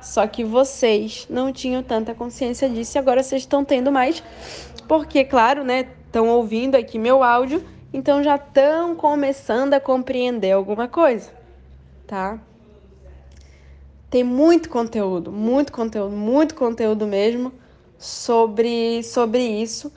Só 0.02 0.28
que 0.28 0.44
vocês 0.44 1.26
não 1.30 1.52
tinham 1.52 1.82
tanta 1.82 2.14
consciência 2.14 2.70
disso 2.70 2.98
e 2.98 3.00
agora 3.00 3.24
vocês 3.24 3.42
estão 3.42 3.66
tendo 3.66 3.92
mais, 3.92 4.24
porque, 4.88 5.24
claro, 5.24 5.64
né, 5.64 5.88
estão 6.06 6.30
ouvindo 6.30 6.76
aqui 6.76 7.00
meu 7.00 7.24
áudio, 7.24 7.64
então 7.92 8.22
já 8.22 8.36
estão 8.36 8.96
começando 8.96 9.74
a 9.74 9.80
compreender 9.80 10.52
alguma 10.52 10.88
coisa, 10.88 11.32
tá? 12.06 12.40
Tem 14.10 14.24
muito 14.24 14.70
conteúdo, 14.70 15.32
muito 15.32 15.72
conteúdo, 15.72 16.16
muito 16.16 16.56
conteúdo 16.56 17.08
mesmo 17.08 17.52
sobre, 17.98 19.04
sobre 19.04 19.42
isso. 19.42 19.92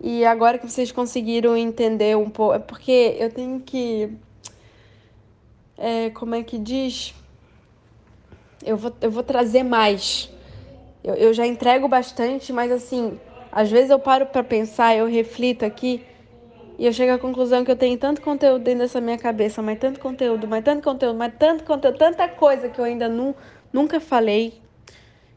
E 0.00 0.24
agora 0.24 0.58
que 0.58 0.68
vocês 0.68 0.90
conseguiram 0.90 1.56
entender 1.56 2.16
um 2.16 2.28
pouco, 2.28 2.54
é 2.54 2.58
porque 2.58 3.16
eu 3.18 3.30
tenho 3.30 3.60
que. 3.60 4.10
É, 5.78 6.10
como 6.10 6.34
é 6.34 6.42
que 6.42 6.58
diz? 6.58 7.14
Eu 8.64 8.76
vou, 8.76 8.92
eu 9.00 9.10
vou 9.10 9.22
trazer 9.22 9.62
mais. 9.62 10.28
Eu, 11.04 11.14
eu 11.14 11.32
já 11.32 11.46
entrego 11.46 11.88
bastante, 11.88 12.52
mas 12.52 12.70
assim, 12.70 13.18
às 13.50 13.70
vezes 13.70 13.90
eu 13.90 13.98
paro 13.98 14.26
para 14.26 14.42
pensar, 14.42 14.96
eu 14.96 15.06
reflito 15.06 15.64
aqui 15.64 16.04
e 16.78 16.86
eu 16.86 16.92
chego 16.92 17.12
à 17.12 17.18
conclusão 17.18 17.64
que 17.64 17.70
eu 17.70 17.76
tenho 17.76 17.98
tanto 17.98 18.20
conteúdo 18.20 18.62
dentro 18.62 18.80
dessa 18.80 19.00
minha 19.00 19.18
cabeça, 19.18 19.62
mas 19.62 19.78
tanto 19.78 20.00
conteúdo, 20.00 20.48
mas 20.48 20.64
tanto 20.64 20.82
conteúdo, 20.82 21.18
mas 21.18 21.32
tanto 21.38 21.64
conteúdo, 21.64 21.98
tanta 21.98 22.28
coisa 22.28 22.68
que 22.68 22.78
eu 22.78 22.84
ainda 22.84 23.08
nu, 23.08 23.34
nunca 23.72 24.00
falei, 24.00 24.54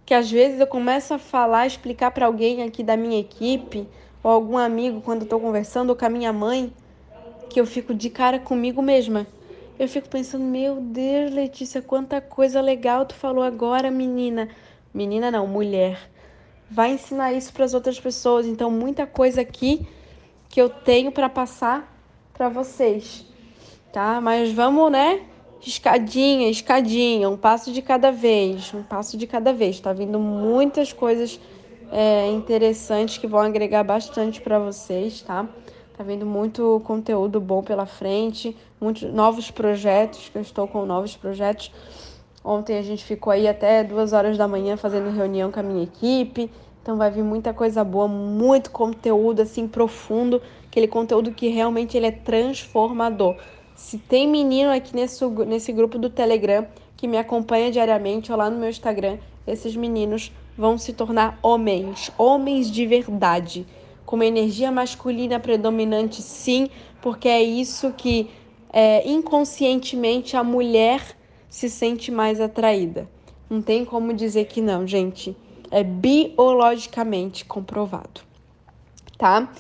que 0.06 0.14
às 0.14 0.32
vezes 0.32 0.60
eu 0.60 0.68
começo 0.68 1.14
a 1.14 1.18
falar, 1.18 1.68
explicar 1.68 2.12
para 2.12 2.26
alguém 2.26 2.64
aqui 2.64 2.84
da 2.84 2.96
minha 2.96 3.20
equipe, 3.20 3.88
ou 4.24 4.32
algum 4.32 4.58
amigo 4.58 5.02
quando 5.02 5.24
eu 5.24 5.28
tô 5.28 5.40
conversando, 5.40 5.90
ou 5.90 5.96
com 5.96 6.06
a 6.06 6.10
minha 6.10 6.34
mãe, 6.34 6.74
que 7.50 7.60
eu 7.60 7.66
fico 7.66 7.94
de 7.94 8.10
cara 8.10 8.40
comigo 8.40 8.82
mesma. 8.82 9.28
Eu 9.78 9.88
fico 9.88 10.08
pensando, 10.08 10.46
meu 10.46 10.80
Deus, 10.80 11.32
Letícia, 11.32 11.82
quanta 11.82 12.22
coisa 12.22 12.62
legal 12.62 13.06
tu 13.06 13.14
falou 13.14 13.44
agora, 13.44 13.92
menina. 13.92 14.48
Menina 14.94 15.30
não, 15.30 15.46
mulher 15.46 16.00
vai 16.70 16.94
ensinar 16.94 17.34
isso 17.34 17.54
para 17.54 17.66
as 17.66 17.74
outras 17.74 18.00
pessoas. 18.00 18.46
Então, 18.46 18.70
muita 18.72 19.06
coisa 19.06 19.42
aqui 19.42 19.88
que 20.56 20.62
eu 20.62 20.70
tenho 20.70 21.12
para 21.12 21.28
passar 21.28 21.94
para 22.34 22.48
vocês, 22.48 23.26
tá? 23.92 24.22
Mas 24.22 24.54
vamos, 24.54 24.90
né? 24.90 25.24
Escadinha, 25.60 26.50
escadinha, 26.50 27.30
um 27.30 27.36
passo 27.36 27.74
de 27.74 27.82
cada 27.82 28.10
vez, 28.10 28.74
um 28.74 28.82
passo 28.82 29.18
de 29.18 29.28
cada 29.28 29.52
vez. 29.52 29.82
Tá 29.82 29.92
vindo 29.92 30.18
muitas 30.18 30.94
coisas 30.94 31.42
é, 31.92 32.32
interessantes 32.32 33.18
que 33.18 33.28
vão 33.28 33.42
agregar 33.42 33.84
bastante 33.84 34.40
para 34.40 34.58
vocês, 34.58 35.22
tá? 35.24 35.46
Tá 35.98 36.06
vindo 36.06 36.26
muito 36.26 36.82
conteúdo 36.86 37.42
bom 37.42 37.62
pela 37.62 37.86
frente, 37.86 38.56
muitos 38.80 39.12
novos 39.12 39.52
projetos, 39.52 40.30
que 40.30 40.38
eu 40.38 40.42
estou 40.42 40.70
com 40.70 40.86
novos 40.86 41.18
projetos. 41.18 41.70
Ontem 42.42 42.78
a 42.78 42.82
gente 42.82 43.04
ficou 43.04 43.34
aí 43.34 43.46
até 43.46 43.84
duas 43.84 44.14
horas 44.14 44.38
da 44.38 44.48
manhã 44.48 44.78
fazendo 44.78 45.14
reunião 45.14 45.52
com 45.52 45.60
a 45.60 45.64
minha 45.64 45.84
equipe. 45.84 46.50
Então 46.86 46.98
vai 46.98 47.10
vir 47.10 47.24
muita 47.24 47.52
coisa 47.52 47.84
boa, 47.84 48.08
muito 48.08 48.70
conteúdo 48.70 49.42
assim 49.42 49.68
profundo, 49.68 50.40
aquele 50.68 50.88
conteúdo 50.88 51.32
que 51.32 51.48
realmente 51.48 51.98
ele 51.98 52.06
é 52.06 52.12
transformador. 52.12 53.38
Se 53.76 53.98
tem 53.98 54.28
menino 54.28 54.70
aqui 54.70 54.96
nesse, 54.96 55.26
nesse 55.48 55.72
grupo 55.72 55.98
do 55.98 56.12
Telegram 56.12 56.64
que 56.96 57.08
me 57.08 57.18
acompanha 57.18 57.72
diariamente 57.72 58.32
ou 58.32 58.38
lá 58.38 58.52
no 58.52 58.60
meu 58.60 58.70
Instagram, 58.70 59.18
esses 59.48 59.76
meninos 59.76 60.32
vão 60.56 60.78
se 60.78 60.94
tornar 60.94 61.40
homens, 61.42 62.12
homens 62.20 62.70
de 62.70 62.86
verdade, 62.86 63.66
com 64.06 64.16
uma 64.16 64.28
energia 64.28 64.72
masculina 64.72 65.40
predominante, 65.40 66.22
sim, 66.22 66.70
porque 67.02 67.28
é 67.28 67.42
isso 67.42 67.94
que 67.94 68.30
é, 68.72 69.10
inconscientemente 69.10 70.38
a 70.38 70.44
mulher 70.44 71.02
se 71.50 71.68
sente 71.68 72.12
mais 72.12 72.40
atraída. 72.40 73.10
Não 73.50 73.60
tem 73.60 73.84
como 73.84 74.14
dizer 74.14 74.46
que 74.46 74.62
não, 74.62 74.86
gente. 74.86 75.36
É 75.72 75.84
biologicamente 75.84 77.44
comprovado, 77.46 78.22
tá? 79.18 79.52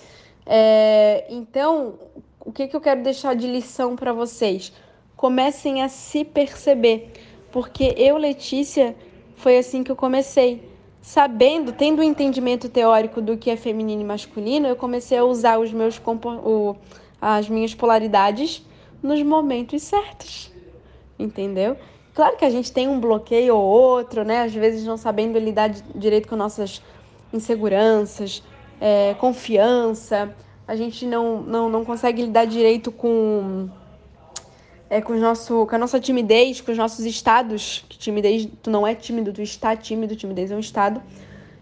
É, 0.46 1.26
então, 1.30 1.96
o 2.40 2.52
que, 2.52 2.68
que 2.68 2.76
eu 2.76 2.82
quero 2.82 3.02
deixar 3.02 3.36
de 3.36 3.48
lição 3.48 3.96
para 3.96 4.14
vocês? 4.14 4.72
Comecem 5.16 5.82
a 5.82 5.90
se 5.90 6.24
perceber, 6.24 7.12
porque 7.52 7.96
eu, 7.98 8.18
Letícia, 8.18 8.96
foi 9.36 9.58
assim 9.58 9.84
que 9.84 9.92
eu 9.92 9.96
comecei. 9.96 10.70
Sabendo, 11.02 11.72
tendo 11.72 12.00
o 12.00 12.02
um 12.02 12.04
entendimento 12.04 12.68
teórico 12.70 13.22
do 13.22 13.38
que 13.38 13.50
é 13.50 13.56
feminino 13.56 14.02
e 14.02 14.06
masculino, 14.06 14.68
eu 14.68 14.76
comecei 14.76 15.18
a 15.18 15.24
usar 15.24 15.60
os 15.60 15.72
meus 15.72 16.02
o, 16.44 16.76
as 17.22 17.48
minhas 17.48 17.76
polaridades 17.76 18.64
nos 19.04 19.22
momentos 19.22 19.84
certos 19.84 20.56
entendeu? 21.18 21.78
Claro 22.16 22.38
que 22.38 22.46
a 22.46 22.50
gente 22.50 22.72
tem 22.72 22.88
um 22.88 22.98
bloqueio 22.98 23.58
ou 23.58 23.62
outro, 23.62 24.24
né? 24.24 24.44
Às 24.44 24.54
vezes 24.54 24.86
não 24.86 24.96
sabendo 24.96 25.38
lidar 25.38 25.70
direito 25.70 26.30
com 26.30 26.38
nossas 26.38 26.82
inseguranças, 27.34 28.42
é, 28.80 29.14
confiança, 29.16 30.34
a 30.66 30.78
gente 30.78 31.06
não, 31.06 31.42
não, 31.42 31.70
não 31.70 31.84
consegue 31.84 32.22
lidar 32.22 32.46
direito 32.46 32.90
com, 32.90 33.70
é, 34.90 35.02
com, 35.02 35.14
nosso, 35.16 35.66
com 35.66 35.76
a 35.76 35.78
nossa 35.78 36.00
timidez, 36.00 36.62
com 36.62 36.72
os 36.72 36.78
nossos 36.78 37.06
estados. 37.06 37.84
Que 37.90 37.98
timidez, 37.98 38.48
tu 38.64 38.72
não 38.72 38.88
é 38.88 38.96
tímido, 38.96 39.34
tu 39.34 39.42
está 39.42 39.76
tímido, 39.76 40.16
timidez 40.16 40.52
é 40.52 40.56
um 40.56 40.60
estado. 40.60 41.04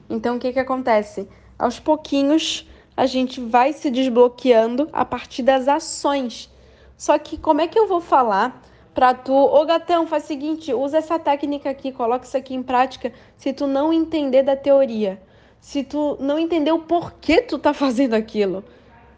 Então, 0.07 0.35
o 0.35 0.39
que 0.39 0.53
que 0.53 0.59
acontece? 0.59 1.27
Aos 1.57 1.79
pouquinhos, 1.79 2.69
a 2.95 3.07
gente 3.07 3.41
vai 3.41 3.73
se 3.73 3.89
desbloqueando 3.89 4.87
a 4.93 5.03
partir 5.03 5.41
das 5.41 5.67
ações. 5.67 6.47
Só 6.95 7.17
que 7.17 7.39
como 7.39 7.59
é 7.59 7.67
que 7.67 7.79
eu 7.79 7.87
vou 7.87 7.99
falar 7.99 8.61
para 8.93 9.13
tu, 9.13 9.34
ô 9.34 9.65
gatão, 9.65 10.06
faz 10.06 10.23
o 10.23 10.27
seguinte, 10.27 10.73
usa 10.73 10.97
essa 10.97 11.17
técnica 11.17 11.69
aqui, 11.69 11.91
coloca 11.91 12.25
isso 12.25 12.38
aqui 12.38 12.53
em 12.53 12.62
prática, 12.62 13.12
se 13.36 13.51
tu 13.51 13.65
não 13.65 13.91
entender 13.91 14.43
da 14.43 14.56
teoria, 14.56 15.21
se 15.60 15.84
tu 15.84 16.17
não 16.19 16.38
entender 16.38 16.71
o 16.71 16.79
porquê 16.79 17.41
tu 17.41 17.58
tá 17.58 17.73
fazendo 17.73 18.13
aquilo. 18.13 18.63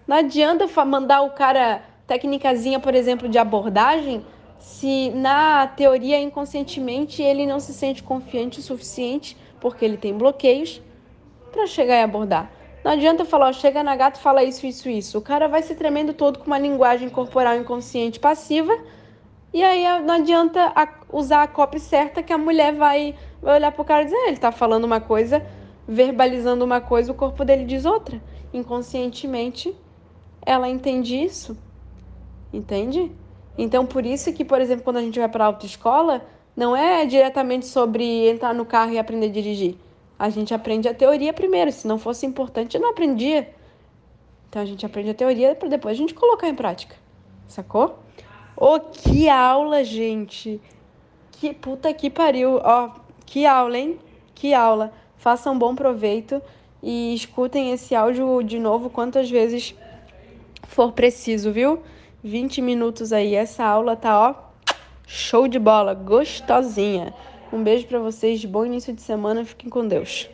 Não 0.08 0.18
adianta 0.18 0.68
mandar 0.86 1.22
o 1.22 1.32
cara 1.32 1.82
técnicazinha, 2.08 2.80
por 2.80 2.94
exemplo, 2.94 3.28
de 3.28 3.38
abordagem, 3.38 4.24
se 4.60 5.10
na 5.10 5.68
teoria 5.68 6.20
inconscientemente 6.22 7.22
ele 7.22 7.46
não 7.46 7.60
se 7.60 7.74
sente 7.74 8.02
confiante 8.02 8.60
o 8.60 8.64
suficiente, 8.64 9.36
porque 9.60 9.84
ele 9.84 9.98
tem 9.98 10.14
bloqueios 10.14 10.82
para 11.52 11.68
chegar 11.68 11.96
e 11.96 12.04
abordar. 12.04 12.52
Não 12.84 12.92
adianta 12.92 13.26
falar, 13.26 13.50
ó, 13.50 13.54
chega 13.54 13.84
na 13.84 13.96
gata 13.96 14.20
fala 14.20 14.44
isso, 14.44 14.66
isso, 14.68 14.88
isso. 14.88 15.18
O 15.18 15.22
cara 15.22 15.48
vai 15.48 15.64
se 15.64 15.74
tremendo 15.74 16.14
todo 16.14 16.38
com 16.38 16.46
uma 16.46 16.60
linguagem 16.60 17.10
corporal 17.10 17.56
inconsciente 17.58 18.20
passiva 18.20 18.78
e 19.56 19.64
aí 19.64 19.86
não 20.02 20.16
adianta 20.16 20.74
usar 21.10 21.44
a 21.44 21.48
copy 21.48 21.80
certa 21.80 22.22
que 22.22 22.34
a 22.34 22.38
mulher 22.38 22.74
vai, 22.76 23.16
vai 23.42 23.56
olhar 23.56 23.72
pro 23.72 23.86
cara 23.86 24.02
e 24.02 24.06
dizer, 24.06 24.18
ah, 24.18 24.28
ele 24.28 24.36
tá 24.36 24.52
falando 24.52 24.84
uma 24.84 25.00
coisa, 25.00 25.42
verbalizando 25.88 26.66
uma 26.66 26.82
coisa, 26.82 27.14
o 27.14 27.16
corpo 27.16 27.46
dele 27.46 27.64
diz 27.64 27.86
outra. 27.86 28.22
Inconscientemente 28.54 29.74
ela 30.46 30.68
entende 30.68 31.16
isso. 31.16 31.58
Entende? 32.52 33.10
Então, 33.58 33.86
por 33.86 34.06
isso 34.06 34.34
que, 34.34 34.44
por 34.44 34.60
exemplo, 34.60 34.84
quando 34.84 34.98
a 34.98 35.02
gente 35.02 35.18
vai 35.18 35.30
para 35.30 35.46
a 35.46 35.48
autoescola, 35.48 36.26
não 36.54 36.76
é 36.76 37.06
diretamente 37.06 37.66
sobre 37.66 38.28
entrar 38.28 38.54
no 38.54 38.66
carro 38.66 38.92
e 38.92 39.00
aprender 39.00 39.28
a 39.28 39.32
dirigir. 39.32 39.78
A 40.20 40.30
gente 40.30 40.54
aprende 40.54 40.90
a 40.90 40.94
teoria 40.94 41.32
primeiro. 41.32 41.72
Se 41.72 41.88
não 41.88 41.98
fosse 41.98 42.26
importante, 42.26 42.76
eu 42.76 42.82
não 42.82 42.90
aprendia. 42.90 43.50
Então, 44.50 44.62
a 44.62 44.66
gente 44.66 44.86
aprende 44.86 45.12
a 45.12 45.14
teoria 45.14 45.56
para 45.56 45.70
depois 45.70 45.96
a 45.96 45.98
gente 45.98 46.14
colocar 46.14 46.50
em 46.50 46.56
prática. 46.56 46.98
Sacou? 47.48 48.04
Ô, 48.58 48.76
oh, 48.76 48.80
que 48.80 49.28
aula, 49.28 49.84
gente! 49.84 50.62
Que 51.32 51.54
puta 51.54 51.94
que 51.94 52.10
pariu! 52.10 52.62
Ó, 52.64 52.86
oh, 52.86 53.02
que 53.26 53.46
aula, 53.46 53.78
hein? 53.78 54.00
Que 54.34 54.54
aula! 54.54 54.94
Façam 55.18 55.58
bom 55.60 55.76
proveito 55.76 56.42
e 56.82 57.14
escutem 57.14 57.72
esse 57.72 57.94
áudio 57.94 58.42
de 58.44 58.58
novo 58.58 58.90
quantas 58.90 59.30
vezes 59.30 59.76
for 60.68 60.94
preciso, 60.94 61.52
viu? 61.52 61.82
20 62.24 62.62
minutos 62.62 63.12
aí. 63.12 63.36
Essa 63.36 63.66
aula 63.66 63.96
tá, 63.96 64.30
ó, 64.30 64.36
show 65.06 65.48
de 65.48 65.60
bola, 65.60 65.94
gostosinha. 65.94 67.14
Um 67.52 67.62
beijo 67.62 67.88
para 67.88 68.00
vocês, 68.00 68.44
bom 68.46 68.66
início 68.66 68.94
de 68.94 69.02
semana, 69.02 69.44
fiquem 69.44 69.70
com 69.70 69.86
Deus. 69.86 70.30